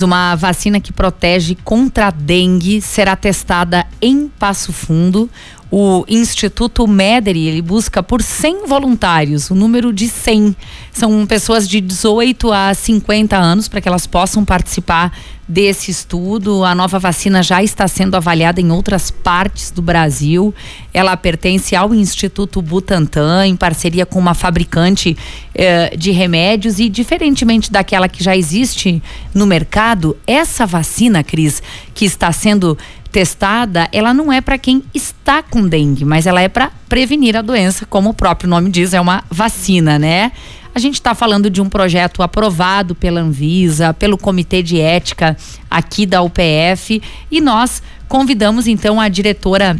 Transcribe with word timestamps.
Uma 0.00 0.36
vacina 0.36 0.78
que 0.80 0.92
protege 0.92 1.56
contra 1.64 2.06
a 2.06 2.10
dengue 2.12 2.80
será 2.80 3.16
testada 3.16 3.84
em 4.00 4.28
Passo 4.28 4.72
Fundo. 4.72 5.28
O 5.72 6.04
Instituto 6.06 6.86
Mederi, 6.86 7.48
ele 7.48 7.60
busca 7.60 8.00
por 8.00 8.22
100 8.22 8.64
voluntários, 8.64 9.50
o 9.50 9.56
número 9.56 9.92
de 9.92 10.06
100. 10.06 10.54
São 10.92 11.26
pessoas 11.26 11.68
de 11.68 11.80
18 11.80 12.52
a 12.52 12.72
50 12.74 13.36
anos 13.36 13.66
para 13.66 13.80
que 13.80 13.88
elas 13.88 14.06
possam 14.06 14.44
participar 14.44 15.12
desse 15.48 15.90
estudo. 15.90 16.64
A 16.64 16.74
nova 16.74 16.98
vacina 16.98 17.42
já 17.42 17.62
está 17.62 17.88
sendo 17.88 18.16
avaliada 18.16 18.60
em 18.60 18.70
outras 18.70 19.10
partes 19.10 19.70
do 19.70 19.80
Brasil. 19.80 20.54
Ela 20.92 21.16
pertence 21.16 21.74
ao 21.74 21.94
Instituto 21.94 22.60
Butantan, 22.60 23.46
em 23.46 23.56
parceria 23.56 24.04
com 24.04 24.18
uma 24.18 24.34
fabricante 24.34 25.16
eh, 25.54 25.96
de 25.96 26.10
remédios. 26.10 26.78
E, 26.78 26.88
diferentemente 26.88 27.72
daquela 27.72 28.08
que 28.08 28.22
já 28.22 28.36
existe 28.36 29.02
no 29.32 29.46
mercado, 29.46 30.16
essa 30.26 30.66
vacina, 30.66 31.24
Cris, 31.24 31.62
que 31.94 32.04
está 32.04 32.30
sendo 32.30 32.76
testada, 33.10 33.88
ela 33.90 34.12
não 34.12 34.32
é 34.32 34.40
para 34.40 34.58
quem 34.58 34.82
está 34.94 35.42
com 35.42 35.66
dengue, 35.66 36.04
mas 36.04 36.26
ela 36.26 36.42
é 36.42 36.48
para 36.48 36.70
prevenir 36.88 37.36
a 37.36 37.42
doença, 37.42 37.86
como 37.86 38.10
o 38.10 38.14
próprio 38.14 38.50
nome 38.50 38.70
diz, 38.70 38.92
é 38.92 39.00
uma 39.00 39.24
vacina, 39.30 39.98
né? 39.98 40.30
A 40.78 40.80
gente 40.80 40.94
está 40.94 41.12
falando 41.12 41.50
de 41.50 41.60
um 41.60 41.68
projeto 41.68 42.22
aprovado 42.22 42.94
pela 42.94 43.20
Anvisa, 43.20 43.92
pelo 43.92 44.16
Comitê 44.16 44.62
de 44.62 44.80
Ética 44.80 45.36
aqui 45.68 46.06
da 46.06 46.22
UPF 46.22 47.02
e 47.28 47.40
nós 47.40 47.82
convidamos 48.06 48.68
então 48.68 49.00
a 49.00 49.08
diretora 49.08 49.76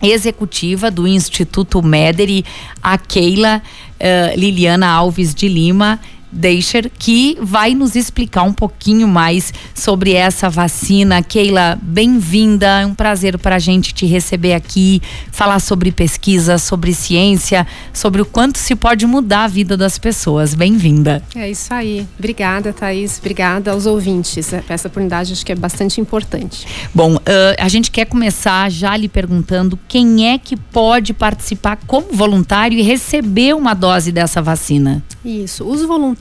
executiva 0.00 0.92
do 0.92 1.08
Instituto 1.08 1.82
Mederi, 1.82 2.44
a 2.80 2.96
Keila 2.96 3.60
uh, 3.98 4.38
Liliana 4.38 4.86
Alves 4.86 5.34
de 5.34 5.48
Lima, 5.48 5.98
Deixer, 6.30 6.90
que 6.98 7.38
vai 7.40 7.74
nos 7.74 7.96
explicar 7.96 8.42
um 8.42 8.52
pouquinho 8.52 9.08
mais 9.08 9.52
sobre 9.74 10.12
essa 10.12 10.48
vacina. 10.48 11.22
Keila, 11.22 11.78
bem-vinda. 11.80 12.82
É 12.82 12.86
um 12.86 12.94
prazer 12.94 13.38
para 13.38 13.56
a 13.56 13.58
gente 13.58 13.94
te 13.94 14.06
receber 14.06 14.54
aqui, 14.54 15.00
falar 15.32 15.60
sobre 15.60 15.90
pesquisa, 15.90 16.58
sobre 16.58 16.92
ciência, 16.92 17.66
sobre 17.92 18.20
o 18.20 18.26
quanto 18.26 18.58
se 18.58 18.74
pode 18.74 19.06
mudar 19.06 19.44
a 19.44 19.48
vida 19.48 19.76
das 19.76 19.98
pessoas. 19.98 20.54
Bem-vinda. 20.54 21.22
É 21.34 21.50
isso 21.50 21.72
aí. 21.72 22.06
Obrigada, 22.18 22.72
Thaís. 22.72 23.18
Obrigada 23.18 23.72
aos 23.72 23.86
ouvintes. 23.86 24.52
Essa 24.68 24.88
oportunidade 24.88 25.32
acho 25.32 25.44
que 25.44 25.52
é 25.52 25.56
bastante 25.56 26.00
importante. 26.00 26.66
Bom, 26.94 27.16
uh, 27.16 27.20
a 27.58 27.68
gente 27.68 27.90
quer 27.90 28.04
começar 28.04 28.70
já 28.70 28.96
lhe 28.96 29.08
perguntando 29.08 29.78
quem 29.88 30.28
é 30.28 30.38
que 30.38 30.56
pode 30.56 31.12
participar 31.12 31.78
como 31.86 32.08
voluntário 32.12 32.78
e 32.78 32.82
receber 32.82 33.54
uma 33.54 33.74
dose 33.74 34.12
dessa 34.12 34.42
vacina. 34.42 35.02
Isso. 35.24 35.64
Os 35.64 35.82
voluntários, 35.82 36.17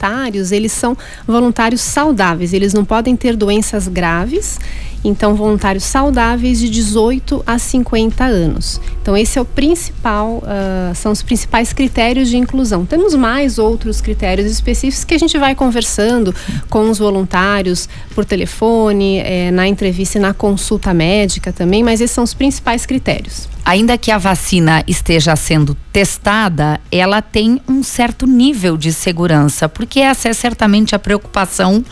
eles 0.51 0.71
são 0.71 0.97
voluntários 1.25 1.81
saudáveis, 1.81 2.53
eles 2.53 2.73
não 2.73 2.85
podem 2.85 3.15
ter 3.15 3.35
doenças 3.35 3.87
graves. 3.87 4.59
Então, 5.03 5.35
voluntários 5.35 5.83
saudáveis 5.83 6.59
de 6.59 6.69
18 6.69 7.43
a 7.45 7.57
50 7.57 8.25
anos. 8.25 8.81
Então, 9.01 9.15
esse 9.15 9.37
é 9.37 9.41
o 9.41 9.45
principal, 9.45 10.43
uh, 10.43 10.93
são 10.95 11.11
os 11.11 11.21
principais 11.21 11.71
critérios 11.71 12.29
de 12.29 12.35
inclusão. 12.35 12.85
Temos 12.85 13.13
mais 13.13 13.59
outros 13.59 14.01
critérios 14.01 14.51
específicos 14.51 15.05
que 15.05 15.13
a 15.13 15.19
gente 15.19 15.37
vai 15.37 15.55
conversando 15.55 16.33
com 16.69 16.89
os 16.89 16.97
voluntários 16.97 17.87
por 18.13 18.25
telefone, 18.25 19.19
eh, 19.19 19.51
na 19.51 19.67
entrevista 19.67 20.17
e 20.17 20.21
na 20.21 20.33
consulta 20.33 20.93
médica 20.93 21.53
também, 21.53 21.83
mas 21.83 22.01
esses 22.01 22.13
são 22.13 22.23
os 22.23 22.33
principais 22.33 22.85
critérios 22.85 23.47
ainda 23.67 23.97
que 23.97 24.09
a 24.11 24.17
vacina 24.17 24.81
esteja 24.87 25.35
sendo 25.35 25.75
testada, 25.91 26.79
ela 26.89 27.21
tem 27.21 27.61
um 27.67 27.83
certo 27.83 28.25
nível 28.25 28.77
de 28.77 28.93
segurança, 28.93 29.67
porque 29.67 29.99
essa 29.99 30.29
é 30.29 30.33
certamente 30.33 30.95
a 30.95 30.99
preocupação 30.99 31.83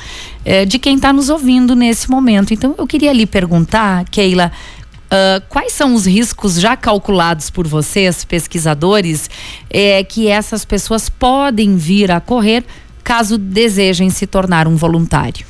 eh, 0.45 0.63
de 0.63 0.79
quem 0.79 0.95
está 0.95 1.11
nos 1.11 1.29
ouvindo 1.29 1.75
nesse 1.75 2.09
momento. 2.09 2.53
Então, 2.53 2.73
eu 2.77 2.87
queria 2.87 3.11
lhe 3.11 3.25
perguntar, 3.25 4.05
Keila. 4.09 4.53
Uh, 5.05 5.39
quais 5.49 5.71
são 5.71 5.93
os 5.93 6.07
riscos 6.07 6.59
já 6.59 6.75
calculados 6.75 7.51
por 7.51 7.67
vocês, 7.67 8.25
pesquisadores, 8.25 9.29
eh, 9.69 10.03
que 10.03 10.27
essas 10.27 10.66
pessoas 10.66 11.09
podem 11.09 11.77
vir 11.77 12.09
a 12.09 12.19
correr 12.19 12.66
caso 13.03 13.38
desejem 13.38 14.09
se 14.09 14.25
tornar 14.25 14.67
um 14.67 14.75
voluntário? 14.75 15.45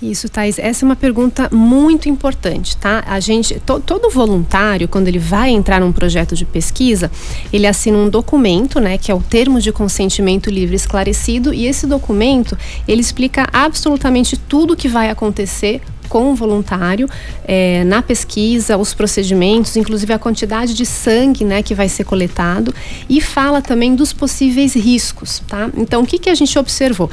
Isso, 0.00 0.28
Thais. 0.28 0.58
Essa 0.58 0.84
é 0.84 0.86
uma 0.86 0.96
pergunta 0.96 1.48
muito 1.52 2.08
importante, 2.08 2.76
tá? 2.76 3.02
A 3.06 3.18
gente, 3.18 3.58
to, 3.60 3.80
todo 3.80 4.10
voluntário, 4.10 4.86
quando 4.86 5.08
ele 5.08 5.18
vai 5.18 5.50
entrar 5.50 5.80
num 5.80 5.92
projeto 5.92 6.36
de 6.36 6.44
pesquisa, 6.44 7.10
ele 7.52 7.66
assina 7.66 7.98
um 7.98 8.08
documento, 8.08 8.78
né, 8.78 8.96
que 8.96 9.10
é 9.10 9.14
o 9.14 9.20
termo 9.20 9.60
de 9.60 9.72
consentimento 9.72 10.50
livre 10.50 10.76
esclarecido, 10.76 11.52
e 11.52 11.66
esse 11.66 11.86
documento 11.86 12.56
ele 12.86 13.00
explica 13.00 13.48
absolutamente 13.52 14.36
tudo 14.36 14.74
o 14.74 14.76
que 14.76 14.88
vai 14.88 15.10
acontecer 15.10 15.80
com 16.08 16.32
o 16.32 16.34
voluntário 16.34 17.08
é, 17.44 17.84
na 17.84 18.02
pesquisa, 18.02 18.76
os 18.76 18.94
procedimentos, 18.94 19.76
inclusive 19.76 20.12
a 20.12 20.18
quantidade 20.18 20.74
de 20.74 20.86
sangue 20.86 21.44
né, 21.44 21.62
que 21.62 21.74
vai 21.74 21.88
ser 21.88 22.04
coletado 22.04 22.74
e 23.08 23.20
fala 23.20 23.60
também 23.62 23.94
dos 23.94 24.12
possíveis 24.12 24.74
riscos. 24.74 25.42
Tá? 25.46 25.70
Então, 25.76 26.02
o 26.02 26.06
que, 26.06 26.18
que 26.18 26.30
a 26.30 26.34
gente 26.34 26.58
observou? 26.58 27.10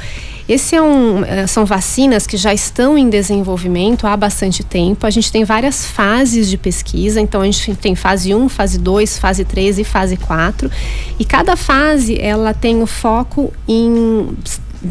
Esse 0.48 0.76
é 0.76 0.82
um, 0.82 1.24
é, 1.24 1.46
são 1.46 1.66
vacinas 1.66 2.24
que 2.24 2.36
já 2.36 2.54
estão 2.54 2.96
em 2.96 3.10
desenvolvimento 3.10 4.06
há 4.06 4.16
bastante 4.16 4.62
tempo. 4.62 5.04
A 5.04 5.10
gente 5.10 5.32
tem 5.32 5.44
várias 5.44 5.84
fases 5.84 6.48
de 6.48 6.56
pesquisa, 6.56 7.20
então 7.20 7.40
a 7.40 7.44
gente 7.46 7.74
tem 7.74 7.96
fase 7.96 8.32
1, 8.32 8.48
fase 8.48 8.78
2, 8.78 9.18
fase 9.18 9.44
3 9.44 9.80
e 9.80 9.84
fase 9.84 10.16
4. 10.16 10.70
E 11.18 11.24
cada 11.24 11.56
fase 11.56 12.16
ela 12.20 12.54
tem 12.54 12.80
o 12.80 12.86
foco 12.86 13.52
em 13.66 14.28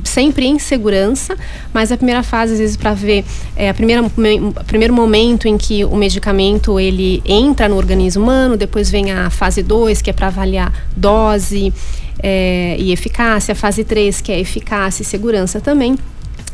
sempre 0.04 0.46
em 0.46 0.60
segurança, 0.60 1.38
mas 1.74 1.92
a 1.92 1.98
primeira 1.98 2.24
fase, 2.24 2.54
às 2.54 2.60
vezes, 2.60 2.78
para 2.78 2.94
ver 2.94 3.24
é, 3.56 3.70
a 3.70 3.74
primeira, 3.74 4.04
primeiro 4.66 4.94
momento 4.94 5.48
em 5.48 5.58
que 5.58 5.86
o 5.86 5.96
medicamento 5.96 6.80
ele 6.80 7.22
entra 7.26 7.70
no 7.70 7.76
organismo 7.76 8.24
humano, 8.24 8.58
depois 8.58 8.90
vem 8.90 9.12
a 9.12 9.30
fase 9.30 9.62
2, 9.62 10.02
que 10.02 10.10
é 10.10 10.14
para 10.14 10.28
avaliar 10.28 10.74
dose 10.96 11.74
é, 12.22 12.76
e 12.80 12.92
eficácia, 12.92 13.52
a 13.54 13.56
fase 13.56 13.84
3, 13.84 14.22
que 14.22 14.32
é 14.32 14.40
eficácia 14.40 15.04
e 15.04 15.06
segurança 15.06 15.60
também. 15.62 15.98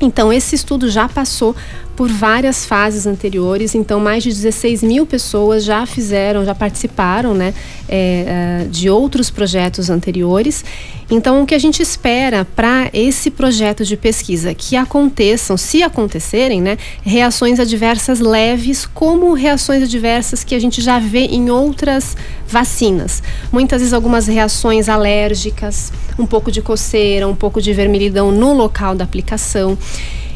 Então, 0.02 0.34
esse 0.34 0.56
estudo 0.56 0.90
já 0.90 1.08
passou 1.08 1.56
por 1.96 2.10
várias 2.10 2.66
fases 2.66 3.06
anteriores, 3.06 3.76
então 3.76 4.00
mais 4.00 4.24
de 4.24 4.30
16 4.30 4.82
mil 4.82 5.06
pessoas 5.06 5.64
já 5.64 5.86
fizeram, 5.86 6.44
já 6.44 6.56
participaram 6.56 7.36
né, 7.36 7.54
é, 7.88 8.64
é, 8.64 8.68
de 8.68 8.90
outros 8.90 9.30
projetos 9.30 9.90
anteriores. 9.90 10.66
Então, 11.14 11.44
o 11.44 11.46
que 11.46 11.54
a 11.54 11.60
gente 11.60 11.82
espera 11.82 12.46
para 12.56 12.90
esse 12.94 13.30
projeto 13.30 13.84
de 13.84 13.98
pesquisa 13.98 14.54
que 14.54 14.78
aconteçam, 14.78 15.58
se 15.58 15.84
acontecerem, 15.84 16.62
né, 16.62 16.78
reações 17.04 17.60
adversas 17.60 18.22
leves, 18.22 18.86
como 18.86 19.34
reações 19.34 19.84
adversas 19.84 20.42
que 20.42 20.56
a 20.56 20.60
gente 20.60 20.82
já 20.82 21.00
vê 21.00 21.26
em 21.26 21.50
outras 21.50 22.16
vacinas. 22.48 23.22
Muitas 23.52 23.82
vezes 23.82 23.94
algumas 23.94 24.26
reações 24.26 24.88
alérgicas, 24.88 25.92
um 26.18 26.26
pouco 26.26 26.50
de 26.50 26.62
coceira, 26.62 27.28
um 27.28 27.36
pouco 27.36 27.62
de 27.62 27.74
vermelhidão 27.74 28.32
no 28.32 28.54
local 28.54 28.96
da 28.96 29.04
aplicação. 29.04 29.78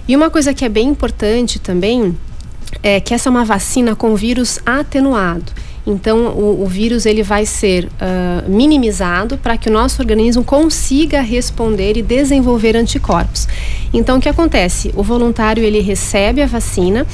E 0.05 0.13
uma 0.13 0.29
coisa 0.29 0.53
que 0.53 0.65
é 0.65 0.69
bem 0.69 0.89
importante 0.89 1.57
também 1.57 2.17
é 2.83 2.99
que 2.99 3.13
essa 3.13 3.29
é 3.29 3.31
uma 3.31 3.45
vacina 3.45 3.95
com 3.95 4.13
vírus 4.13 4.59
atenuado. 4.65 5.53
Então, 5.85 6.29
o, 6.29 6.63
o 6.63 6.65
vírus 6.65 7.05
ele 7.05 7.21
vai 7.21 7.45
ser 7.45 7.85
uh, 7.85 8.49
minimizado 8.49 9.37
para 9.37 9.57
que 9.57 9.69
o 9.69 9.71
nosso 9.71 10.01
organismo 10.01 10.43
consiga 10.43 11.21
responder 11.21 11.95
e 11.95 12.01
desenvolver 12.01 12.75
anticorpos. 12.75 13.47
Então, 13.93 14.17
o 14.17 14.21
que 14.21 14.27
acontece? 14.27 14.91
O 14.95 15.03
voluntário 15.03 15.63
ele 15.63 15.81
recebe 15.81 16.41
a 16.41 16.47
vacina 16.47 17.05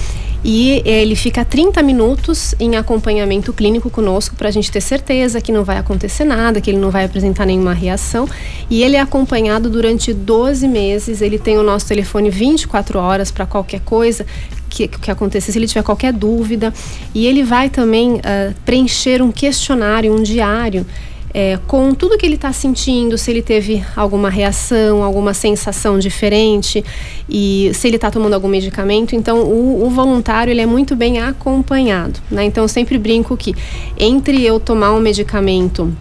e 0.44 0.81
ele 0.85 1.16
fica 1.16 1.46
30 1.46 1.84
minutos 1.84 2.56
em 2.59 2.75
acompanhamento 2.75 3.53
clínico 3.53 3.90
conosco 3.91 4.35
para 4.35 4.50
a 4.50 4.52
gente 4.52 4.72
ter 4.72 4.81
certeza 4.81 5.40
que 5.40 5.52
não 5.52 5.63
vai 5.63 5.78
acontecer 5.78 6.25
nada, 6.25 6.59
que 6.59 6.72
ele 6.72 6.79
não 6.79 6.90
vai 6.90 7.06
apresentar 7.06 7.46
nenhuma 7.46 7.74
reação. 7.74 8.28
E 8.69 8.81
ele 8.81 8.96
é 8.96 9.00
acompanhado 9.00 9.69
durante 9.69 10.13
12 10.13 10.68
meses. 10.68 11.22
Ele 11.22 11.38
tem 11.38 11.59
o 11.59 11.63
nosso 11.63 11.88
telefone 11.88 12.31
24 12.31 12.97
horas 12.97 13.31
para 13.31 13.46
qualquer 13.46 13.81
coisa 13.81 14.25
que, 14.68 14.88
que 14.88 15.12
acontecer, 15.12 15.51
se 15.51 15.60
ele 15.60 15.68
tiver 15.68 15.83
qualquer 15.83 16.12
dúvida. 16.12 16.74
E 17.13 17.27
ele 17.27 17.44
vai 17.44 17.69
também 17.69 18.13
uh, 18.16 18.56
preencher 18.66 19.21
um 19.21 19.31
questionário, 19.31 20.12
um 20.12 20.24
diário 20.24 20.88
é, 21.33 21.57
com 21.68 21.94
tudo 21.94 22.18
que 22.18 22.25
ele 22.25 22.36
está 22.36 22.51
sentindo, 22.51 23.18
se 23.18 23.31
ele 23.31 23.42
teve 23.42 23.83
alguma 23.95 24.30
reação, 24.30 25.04
alguma 25.04 25.33
sensação 25.33 25.98
diferente 25.98 26.83
e 27.30 27.72
se 27.74 27.88
ele 27.88 27.95
está 27.95 28.12
tomando 28.12 28.33
algum 28.33 28.48
medicamento. 28.48 29.16
Então, 29.16 29.42
o, 29.44 29.86
o, 29.86 29.89
voluntário 29.89 30.51
ele 30.51 30.62
é 30.62 30.66
muito 30.66 30.95
bem 30.95 31.19
acompanhado. 31.19 32.19
Né? 32.30 32.45
Então, 32.45 32.63
eu 32.63 32.68
sempre 32.68 32.98
brinco 32.98 33.36
que 33.38 33.56
entre 33.98 34.44
eu 34.44 34.60
tomar 34.60 34.92
um 34.92 35.00
medicamento 35.00 35.92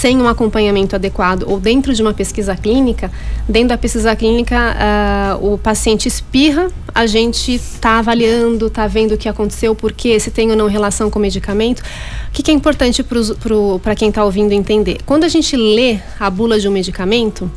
sem 0.00 0.16
um 0.16 0.26
acompanhamento 0.26 0.96
adequado 0.96 1.44
ou 1.46 1.60
dentro 1.60 1.92
de 1.92 2.00
uma 2.00 2.14
pesquisa 2.14 2.56
clínica, 2.56 3.12
dentro 3.46 3.68
da 3.68 3.76
pesquisa 3.76 4.16
clínica, 4.16 4.56
uh, 5.38 5.52
o 5.52 5.58
paciente 5.58 6.08
espirra, 6.08 6.70
a 6.94 7.06
gente 7.06 7.52
está 7.52 7.98
avaliando, 7.98 8.68
está 8.68 8.86
vendo 8.86 9.12
o 9.12 9.18
que 9.18 9.28
aconteceu, 9.28 9.74
por 9.74 9.92
quê, 9.92 10.18
se 10.18 10.30
tem 10.30 10.50
ou 10.50 10.56
não 10.56 10.68
relação 10.68 11.10
com 11.10 11.18
o 11.18 11.22
medicamento. 11.22 11.80
O 11.80 12.32
que, 12.32 12.42
que 12.42 12.50
é 12.50 12.54
importante 12.54 13.04
para 13.82 13.94
quem 13.94 14.08
está 14.08 14.24
ouvindo 14.24 14.52
entender? 14.52 15.00
Quando 15.04 15.24
a 15.24 15.28
gente 15.28 15.54
lê 15.54 15.98
a 16.18 16.30
bula 16.30 16.58
de 16.58 16.66
um 16.66 16.72
medicamento, 16.72 17.50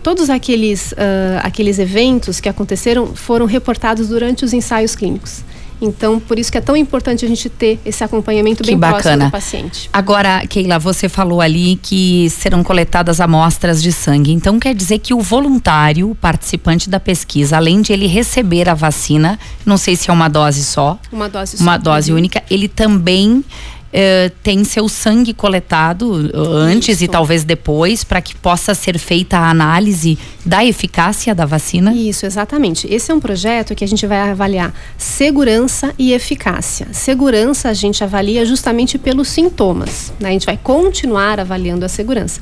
todos 0.00 0.30
aqueles, 0.30 0.92
uh, 0.92 1.42
aqueles 1.42 1.80
eventos 1.80 2.38
que 2.38 2.48
aconteceram 2.48 3.08
foram 3.08 3.44
reportados 3.44 4.06
durante 4.06 4.44
os 4.44 4.52
ensaios 4.52 4.94
clínicos. 4.94 5.42
Então, 5.80 6.18
por 6.18 6.38
isso 6.38 6.50
que 6.50 6.58
é 6.58 6.60
tão 6.60 6.76
importante 6.76 7.24
a 7.24 7.28
gente 7.28 7.48
ter 7.48 7.80
esse 7.84 8.02
acompanhamento 8.02 8.62
que 8.62 8.70
bem 8.70 8.78
bacana. 8.78 9.02
próximo 9.02 9.24
do 9.26 9.30
paciente. 9.30 9.90
Agora, 9.92 10.46
Keila, 10.46 10.78
você 10.78 11.08
falou 11.08 11.40
ali 11.40 11.78
que 11.82 12.28
serão 12.30 12.62
coletadas 12.62 13.20
amostras 13.20 13.82
de 13.82 13.92
sangue. 13.92 14.32
Então, 14.32 14.58
quer 14.58 14.74
dizer 14.74 14.98
que 14.98 15.14
o 15.14 15.20
voluntário, 15.20 16.16
participante 16.20 16.90
da 16.90 16.98
pesquisa, 16.98 17.56
além 17.56 17.80
de 17.80 17.92
ele 17.92 18.06
receber 18.06 18.68
a 18.68 18.74
vacina, 18.74 19.38
não 19.64 19.76
sei 19.76 19.96
se 19.96 20.10
é 20.10 20.12
uma 20.12 20.28
dose 20.28 20.64
só, 20.64 20.98
uma 21.12 21.28
dose, 21.28 21.58
só. 21.58 21.62
uma 21.62 21.76
dose 21.76 22.10
uhum. 22.10 22.18
única, 22.18 22.42
ele 22.50 22.68
também 22.68 23.44
Uh, 23.88 24.30
tem 24.42 24.64
seu 24.64 24.86
sangue 24.86 25.32
coletado 25.32 26.30
antes 26.34 26.96
Isso. 26.96 27.04
e 27.04 27.08
talvez 27.08 27.42
depois 27.42 28.04
para 28.04 28.20
que 28.20 28.34
possa 28.34 28.74
ser 28.74 28.98
feita 28.98 29.38
a 29.38 29.48
análise 29.48 30.18
da 30.44 30.62
eficácia 30.62 31.34
da 31.34 31.46
vacina? 31.46 31.92
Isso, 31.94 32.26
exatamente. 32.26 32.86
Esse 32.92 33.10
é 33.10 33.14
um 33.14 33.20
projeto 33.20 33.74
que 33.74 33.82
a 33.82 33.88
gente 33.88 34.06
vai 34.06 34.18
avaliar 34.18 34.74
segurança 34.96 35.94
e 35.98 36.12
eficácia. 36.12 36.88
Segurança 36.92 37.70
a 37.70 37.74
gente 37.74 38.04
avalia 38.04 38.44
justamente 38.44 38.98
pelos 38.98 39.28
sintomas, 39.28 40.12
né? 40.20 40.28
A 40.28 40.32
gente 40.32 40.46
vai 40.46 40.58
continuar 40.62 41.40
avaliando 41.40 41.84
a 41.84 41.88
segurança. 41.88 42.40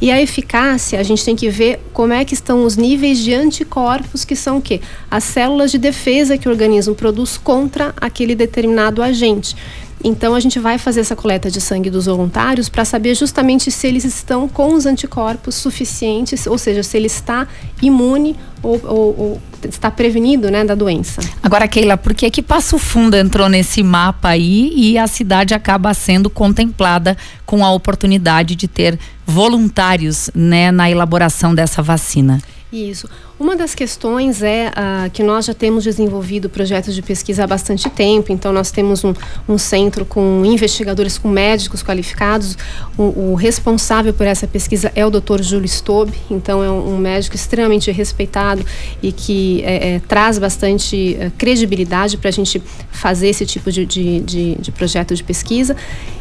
E 0.00 0.10
a 0.10 0.20
eficácia, 0.20 0.98
a 0.98 1.02
gente 1.02 1.24
tem 1.24 1.34
que 1.34 1.50
ver 1.50 1.80
como 1.92 2.12
é 2.12 2.24
que 2.24 2.34
estão 2.34 2.64
os 2.64 2.76
níveis 2.76 3.18
de 3.18 3.34
anticorpos, 3.34 4.24
que 4.24 4.36
são 4.36 4.58
o 4.58 4.62
quê? 4.62 4.80
As 5.10 5.24
células 5.24 5.72
de 5.72 5.78
defesa 5.78 6.38
que 6.38 6.48
o 6.48 6.52
organismo 6.52 6.94
produz 6.94 7.36
contra 7.36 7.92
aquele 8.00 8.34
determinado 8.34 9.02
agente. 9.02 9.56
Então 10.02 10.34
a 10.34 10.40
gente 10.40 10.58
vai 10.58 10.78
fazer 10.78 11.00
essa 11.00 11.16
coleta 11.16 11.50
de 11.50 11.60
sangue 11.60 11.90
dos 11.90 12.06
voluntários 12.06 12.68
para 12.68 12.84
saber 12.84 13.14
justamente 13.14 13.70
se 13.70 13.86
eles 13.86 14.04
estão 14.04 14.48
com 14.48 14.74
os 14.74 14.86
anticorpos 14.86 15.54
suficientes, 15.54 16.46
ou 16.46 16.56
seja, 16.56 16.82
se 16.82 16.96
ele 16.96 17.06
está 17.06 17.48
imune 17.82 18.36
ou, 18.62 18.80
ou, 18.84 19.18
ou 19.18 19.42
está 19.68 19.90
prevenido 19.90 20.50
né, 20.50 20.64
da 20.64 20.74
doença. 20.74 21.20
Agora, 21.42 21.66
Keila, 21.66 21.96
por 21.96 22.14
que 22.14 22.30
que 22.30 22.42
Passo 22.42 22.78
Fundo 22.78 23.16
entrou 23.16 23.48
nesse 23.48 23.82
mapa 23.82 24.28
aí 24.28 24.72
e 24.74 24.96
a 24.96 25.06
cidade 25.06 25.54
acaba 25.54 25.92
sendo 25.94 26.30
contemplada 26.30 27.16
com 27.44 27.64
a 27.64 27.72
oportunidade 27.72 28.54
de 28.54 28.68
ter 28.68 28.98
voluntários 29.26 30.30
né, 30.34 30.70
na 30.70 30.90
elaboração 30.90 31.54
dessa 31.54 31.82
vacina? 31.82 32.40
Isso. 32.72 33.08
Uma 33.38 33.54
das 33.54 33.72
questões 33.72 34.42
é 34.42 34.68
uh, 34.70 35.08
que 35.10 35.22
nós 35.22 35.44
já 35.44 35.54
temos 35.54 35.84
desenvolvido 35.84 36.50
projetos 36.50 36.92
de 36.92 37.00
pesquisa 37.00 37.44
há 37.44 37.46
bastante 37.46 37.88
tempo, 37.88 38.32
então 38.32 38.52
nós 38.52 38.72
temos 38.72 39.04
um, 39.04 39.14
um 39.48 39.56
centro 39.56 40.04
com 40.04 40.42
investigadores, 40.44 41.16
com 41.16 41.28
médicos 41.28 41.80
qualificados. 41.80 42.58
O, 42.96 43.30
o, 43.30 43.34
responsável 43.36 44.12
por 44.12 44.26
essa 44.26 44.44
pesquisa 44.48 44.90
é 44.92 45.06
o 45.06 45.10
Dr. 45.10 45.40
Júlio 45.40 45.68
Stobe, 45.68 46.14
então 46.28 46.64
é 46.64 46.68
um, 46.68 46.94
um 46.94 46.98
médico 46.98 47.36
extremamente 47.36 47.92
respeitado 47.92 48.66
e 49.00 49.12
que 49.12 49.62
é, 49.62 49.94
é, 49.94 50.00
traz 50.00 50.36
bastante 50.36 51.16
é, 51.20 51.30
credibilidade 51.38 52.16
para 52.16 52.30
a 52.30 52.32
gente 52.32 52.60
fazer 52.90 53.28
esse 53.28 53.46
tipo 53.46 53.70
de, 53.70 53.86
de, 53.86 54.18
de, 54.18 54.54
de 54.56 54.72
projeto 54.72 55.14
de 55.14 55.22
pesquisa. 55.22 55.76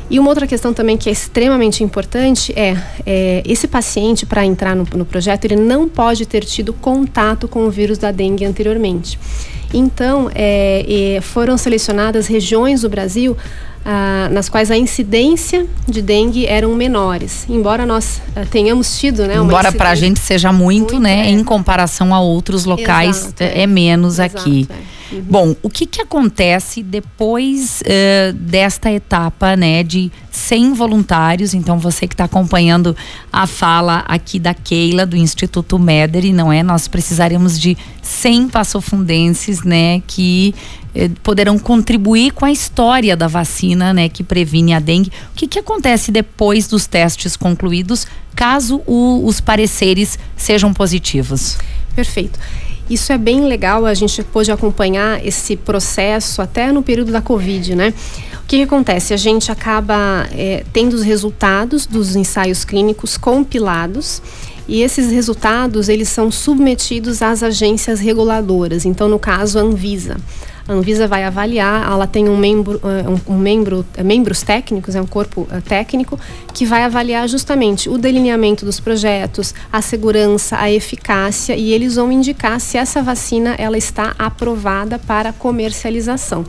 E 0.09 0.19
uma 0.19 0.29
outra 0.29 0.47
questão 0.47 0.73
também 0.73 0.95
que 0.95 1.09
é 1.09 1.11
extremamente 1.11 1.83
importante 1.83 2.53
é, 2.55 2.77
é 3.05 3.43
esse 3.45 3.67
paciente, 3.67 4.25
para 4.25 4.45
entrar 4.45 4.73
no, 4.73 4.87
no, 4.95 5.03
projeto, 5.03 5.43
ele 5.43 5.57
não 5.57 5.89
pode 5.89 6.25
ter 6.25 6.45
tido 6.45 6.71
contato 6.71 7.06
com 7.47 7.65
o 7.65 7.69
vírus 7.69 7.97
da 7.97 8.11
dengue 8.11 8.45
anteriormente. 8.45 9.19
Então, 9.73 10.29
é, 10.33 11.19
foram 11.21 11.57
selecionadas 11.57 12.27
regiões 12.27 12.81
do 12.81 12.89
Brasil 12.89 13.35
ah, 13.89 14.27
nas 14.29 14.49
quais 14.49 14.69
a 14.69 14.75
incidência 14.75 15.65
de 15.87 16.01
dengue 16.01 16.45
eram 16.45 16.75
menores, 16.75 17.45
embora 17.47 17.85
nós 17.85 18.21
ah, 18.35 18.45
tenhamos 18.45 18.99
tido, 18.99 19.25
né? 19.25 19.37
embora 19.37 19.71
para 19.71 19.91
a 19.91 19.95
gente 19.95 20.19
seja 20.19 20.51
muito, 20.51 20.95
muito 20.95 20.99
né? 20.99 21.27
É. 21.27 21.29
Em 21.29 21.41
comparação 21.41 22.13
a 22.13 22.19
outros 22.19 22.65
locais, 22.65 23.17
Exato, 23.17 23.43
é. 23.43 23.61
é. 23.61 23.65
menos 23.65 24.15
Exato, 24.15 24.39
aqui. 24.39 24.67
É. 24.69 24.97
Uhum. 25.09 25.23
Bom, 25.29 25.55
o 25.63 25.69
que 25.69 25.85
que 25.85 26.01
acontece 26.01 26.83
depois 26.83 27.81
uh, 27.81 28.33
desta 28.33 28.91
etapa, 28.91 29.55
né, 29.55 29.81
de 29.83 30.11
100 30.31 30.73
voluntários? 30.73 31.53
Então, 31.53 31.79
você 31.79 32.09
que 32.09 32.13
está 32.13 32.25
acompanhando 32.25 32.93
a 33.31 33.47
fala 33.47 34.03
aqui 34.05 34.37
da 34.37 34.53
Keila, 34.53 35.05
do 35.05 35.15
Instituto 35.15 35.79
Mederi, 35.79 36.33
não 36.33 36.51
é? 36.51 36.61
Nós 36.61 36.89
precisaremos 36.89 37.57
de 37.57 37.77
100 38.01 38.49
passofundenses, 38.49 39.63
né, 39.63 40.01
que 40.05 40.53
uh, 40.97 41.09
poderão 41.21 41.59
contribuir 41.59 42.31
com 42.31 42.45
a 42.45 42.51
história 42.51 43.15
da 43.15 43.27
vacina, 43.27 43.93
né, 43.93 44.09
que 44.09 44.23
previne 44.23 44.73
a 44.73 44.79
dengue. 44.79 45.11
O 45.33 45.35
que 45.35 45.47
que 45.47 45.59
acontece 45.59 46.11
depois 46.11 46.67
dos 46.67 46.87
testes 46.87 47.35
concluídos, 47.35 48.07
caso 48.35 48.81
o, 48.85 49.25
os 49.25 49.39
pareceres 49.39 50.17
sejam 50.35 50.73
positivos? 50.73 51.57
Perfeito. 51.95 52.39
Isso 52.89 53.11
é 53.11 53.17
bem 53.17 53.41
legal, 53.41 53.85
a 53.85 53.93
gente 53.93 54.23
pôde 54.23 54.49
acompanhar 54.49 55.25
esse 55.25 55.57
processo 55.57 56.41
até 56.41 56.71
no 56.71 56.81
período 56.81 57.11
da 57.11 57.21
Covid, 57.21 57.75
né? 57.75 57.93
O 58.35 58.47
que, 58.47 58.57
que 58.57 58.63
acontece? 58.63 59.13
A 59.13 59.17
gente 59.17 59.51
acaba 59.51 60.25
é, 60.31 60.63
tendo 60.71 60.93
os 60.93 61.03
resultados 61.03 61.85
dos 61.85 62.15
ensaios 62.15 62.63
clínicos 62.63 63.17
compilados 63.17 64.21
e 64.69 64.81
esses 64.81 65.11
resultados 65.11 65.89
eles 65.89 66.07
são 66.07 66.31
submetidos 66.31 67.21
às 67.21 67.43
agências 67.43 67.99
reguladoras, 67.99 68.85
então 68.85 69.09
no 69.09 69.19
caso 69.19 69.59
a 69.59 69.61
Anvisa. 69.61 70.15
A 70.67 70.73
Anvisa 70.73 71.07
vai 71.07 71.23
avaliar, 71.23 71.89
ela 71.89 72.05
tem 72.05 72.27
um 72.27 72.35
membro, 72.35 72.81
eh, 72.83 73.31
um, 73.31 73.37
membro, 73.37 73.85
eh, 73.95 74.03
membros 74.03 74.43
técnicos, 74.43 74.95
é 74.95 75.01
um 75.01 75.05
corpo 75.05 75.41
uh, 75.43 75.61
técnico 75.61 76.19
que 76.53 76.65
vai 76.65 76.83
avaliar 76.83 77.27
justamente 77.29 77.87
o 77.87 77.97
delineamento 77.97 78.65
dos 78.65 78.77
projetos, 78.77 79.55
a 79.71 79.81
segurança, 79.81 80.57
a 80.57 80.69
eficácia 80.69 81.55
e 81.55 81.71
eles 81.71 81.95
vão 81.95 82.11
indicar 82.11 82.59
se 82.59 82.77
essa 82.77 83.01
vacina 83.01 83.55
ela 83.57 83.77
está 83.77 84.13
aprovada 84.19 84.99
para 84.99 85.31
comercialização. 85.31 86.43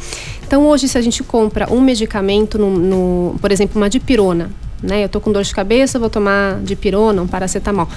Então 0.45 0.67
hoje 0.67 0.89
se 0.89 0.99
a 0.99 1.01
gente 1.01 1.23
compra 1.23 1.73
um 1.73 1.81
medicamento, 1.81 2.59
no, 2.59 2.71
no 2.71 3.39
por 3.41 3.53
exemplo, 3.53 3.81
uma 3.81 3.89
dipirona, 3.89 4.51
né? 4.83 5.03
Eu 5.03 5.07
estou 5.07 5.21
com 5.21 5.31
dor 5.31 5.45
de 5.45 5.55
cabeça, 5.55 5.99
vou 5.99 6.11
tomar 6.11 6.61
dipirona, 6.61 7.23
um 7.23 7.27
paracetamol 7.27 7.89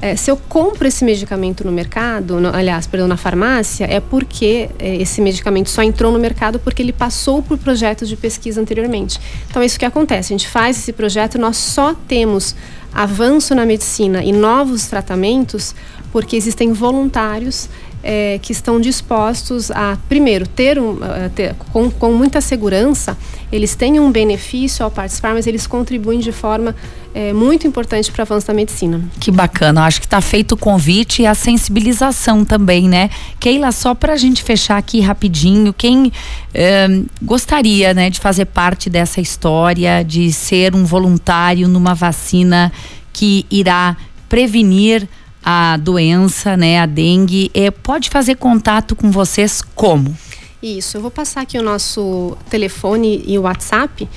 é, 0.00 0.14
se 0.14 0.30
eu 0.30 0.36
compro 0.36 0.86
esse 0.86 1.04
medicamento 1.04 1.64
no 1.64 1.72
mercado, 1.72 2.38
no, 2.38 2.54
aliás, 2.54 2.86
perdão, 2.86 3.08
na 3.08 3.16
farmácia, 3.16 3.84
é 3.84 3.98
porque 3.98 4.68
é, 4.78 4.96
esse 4.96 5.20
medicamento 5.20 5.70
só 5.70 5.82
entrou 5.82 6.12
no 6.12 6.18
mercado 6.18 6.58
porque 6.58 6.82
ele 6.82 6.92
passou 6.92 7.42
por 7.42 7.56
projetos 7.56 8.08
de 8.08 8.16
pesquisa 8.16 8.60
anteriormente. 8.60 9.18
Então 9.48 9.62
é 9.62 9.66
isso 9.66 9.78
que 9.78 9.84
acontece. 9.84 10.32
A 10.32 10.36
gente 10.36 10.48
faz 10.48 10.78
esse 10.78 10.92
projeto, 10.92 11.38
nós 11.38 11.56
só 11.56 11.94
temos 12.06 12.54
avanço 12.92 13.54
na 13.54 13.66
medicina 13.66 14.22
e 14.22 14.32
novos 14.32 14.86
tratamentos 14.86 15.74
porque 16.12 16.36
existem 16.36 16.72
voluntários 16.72 17.68
é, 18.08 18.38
que 18.40 18.52
estão 18.52 18.80
dispostos 18.80 19.68
a, 19.72 19.98
primeiro, 20.08 20.46
ter, 20.46 20.78
um, 20.78 20.96
ter 21.34 21.56
com, 21.72 21.90
com, 21.90 22.12
muita 22.12 22.40
segurança, 22.40 23.18
eles 23.50 23.74
têm 23.74 23.98
um 23.98 24.12
benefício 24.12 24.84
ao 24.84 24.92
participar, 24.92 25.34
mas 25.34 25.44
eles 25.44 25.66
contribuem 25.66 26.20
de 26.20 26.30
forma 26.30 26.76
é, 27.12 27.32
muito 27.32 27.66
importante 27.66 28.12
para 28.12 28.20
o 28.20 28.22
avanço 28.22 28.46
da 28.46 28.54
medicina. 28.54 29.00
Que 29.18 29.32
bacana, 29.32 29.84
acho 29.84 29.98
que 29.98 30.06
está 30.06 30.20
feito 30.20 30.52
o 30.52 30.56
convite 30.56 31.22
e 31.22 31.26
a 31.26 31.34
sensibilização 31.34 32.44
também, 32.44 32.88
né? 32.88 33.10
Keila, 33.40 33.72
só 33.72 33.92
para 33.92 34.12
a 34.12 34.16
gente 34.16 34.40
fechar 34.44 34.78
aqui 34.78 35.00
rapidinho, 35.00 35.72
quem 35.72 36.12
é, 36.54 36.86
gostaria 37.20 37.92
né, 37.92 38.08
de 38.08 38.20
fazer 38.20 38.44
parte 38.44 38.88
dessa 38.88 39.20
história, 39.20 40.04
de 40.04 40.32
ser 40.32 40.76
um 40.76 40.84
voluntário 40.84 41.66
numa 41.66 41.92
vacina 41.92 42.70
que 43.12 43.44
irá 43.50 43.96
prevenir 44.28 45.08
a 45.48 45.76
doença, 45.76 46.56
né, 46.56 46.80
a 46.80 46.86
dengue, 46.86 47.52
é, 47.54 47.70
pode 47.70 48.10
fazer 48.10 48.34
contato 48.34 48.96
com 48.96 49.12
vocês 49.12 49.62
como? 49.76 50.12
Isso, 50.60 50.96
eu 50.96 51.00
vou 51.00 51.12
passar 51.12 51.42
aqui 51.42 51.56
o 51.56 51.62
nosso 51.62 52.36
telefone 52.50 53.22
e 53.24 53.38
o 53.38 53.42
WhatsApp, 53.42 54.08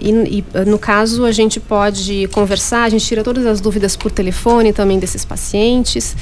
e, 0.01 0.39
e, 0.39 0.45
no 0.65 0.79
caso 0.79 1.25
a 1.25 1.31
gente 1.31 1.59
pode 1.59 2.29
conversar, 2.31 2.83
a 2.83 2.89
gente 2.89 3.05
tira 3.05 3.21
todas 3.23 3.45
as 3.45 3.59
dúvidas 3.59 3.97
por 3.97 4.09
telefone 4.11 4.71
também 4.71 4.97
desses 4.97 5.25
pacientes 5.25 6.15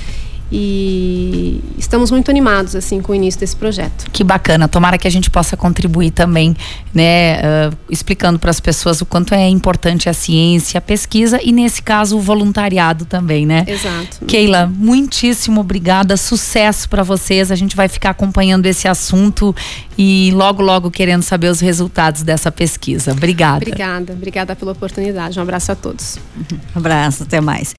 e 0.52 1.62
estamos 1.78 2.12
muito 2.12 2.30
animados 2.30 2.76
assim 2.76 3.02
com 3.02 3.12
o 3.12 3.16
início 3.16 3.40
desse 3.40 3.56
projeto. 3.56 4.10
Que 4.12 4.24
bacana, 4.24 4.68
tomara 4.68 4.98
que 4.98 5.08
a 5.08 5.12
gente 5.12 5.30
possa 5.30 5.56
contribuir 5.56 6.12
também, 6.12 6.56
né, 6.94 7.40
uh, 7.40 7.78
explicando 7.90 8.40
para 8.40 8.50
as 8.50 8.60
pessoas 8.60 9.02
o 9.02 9.06
quanto 9.06 9.34
é 9.34 9.48
importante 9.48 10.10
a 10.10 10.14
ciência, 10.14 10.78
a 10.78 10.82
pesquisa 10.82 11.40
e 11.44 11.52
nesse 11.52 11.82
caso 11.82 12.18
o 12.18 12.22
voluntariado 12.22 13.06
também, 13.06 13.46
né? 13.46 13.64
Exato. 13.68 14.26
Keila, 14.26 14.68
muitíssimo 14.68 15.62
obrigada, 15.62 16.18
sucesso 16.18 16.90
para 16.90 17.04
vocês. 17.04 17.52
A 17.52 17.56
gente 17.56 17.76
vai 17.76 17.88
ficar 17.88 18.12
acompanhando 18.12 18.66
esse 18.66 18.88
assunto 18.88 19.56
e 19.98 20.32
logo 20.34 20.62
logo 20.62 20.90
querendo 20.90 21.24
saber 21.24 21.50
os 21.50 21.60
resultados 21.60 22.24
dessa 22.24 22.52
pesquisa. 22.52 23.12
Obrigada. 23.12 23.58
Obrigada, 23.58 24.14
obrigada 24.14 24.56
pela 24.56 24.72
oportunidade. 24.72 25.38
Um 25.40 25.44
abraço 25.44 25.72
a 25.72 25.76
todos. 25.76 26.18
Um 26.76 26.78
abraço, 26.80 27.24
até 27.24 27.40
mais. 27.40 27.76